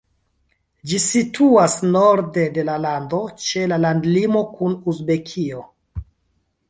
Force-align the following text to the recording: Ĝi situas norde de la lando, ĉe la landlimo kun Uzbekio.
Ĝi 0.91 0.99
situas 1.01 1.75
norde 1.89 2.45
de 2.57 2.65
la 2.71 2.79
lando, 2.87 3.21
ĉe 3.43 3.67
la 3.73 3.79
landlimo 3.85 4.43
kun 4.59 4.75
Uzbekio. 4.95 5.63